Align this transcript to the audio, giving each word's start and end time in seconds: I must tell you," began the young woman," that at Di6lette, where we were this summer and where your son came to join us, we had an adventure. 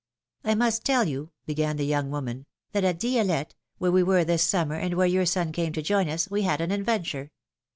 I 0.43 0.55
must 0.55 0.83
tell 0.83 1.07
you," 1.07 1.29
began 1.45 1.77
the 1.77 1.85
young 1.85 2.09
woman," 2.09 2.47
that 2.71 2.83
at 2.83 2.99
Di6lette, 2.99 3.51
where 3.77 3.91
we 3.91 4.01
were 4.01 4.23
this 4.23 4.41
summer 4.41 4.73
and 4.73 4.95
where 4.95 5.05
your 5.05 5.27
son 5.27 5.51
came 5.51 5.73
to 5.73 5.81
join 5.83 6.09
us, 6.09 6.27
we 6.27 6.41
had 6.41 6.59
an 6.59 6.71
adventure. 6.71 7.29